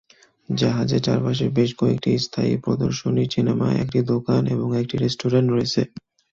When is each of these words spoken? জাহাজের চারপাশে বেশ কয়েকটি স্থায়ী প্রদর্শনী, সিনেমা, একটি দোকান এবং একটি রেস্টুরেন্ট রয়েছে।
জাহাজের 0.49 1.01
চারপাশে 1.03 1.45
বেশ 1.57 1.69
কয়েকটি 1.75 2.11
স্থায়ী 2.25 2.53
প্রদর্শনী, 2.57 3.23
সিনেমা, 3.35 3.67
একটি 3.83 3.99
দোকান 4.11 4.41
এবং 4.47 4.67
একটি 4.81 4.95
রেস্টুরেন্ট 4.97 5.47
রয়েছে। 5.49 5.81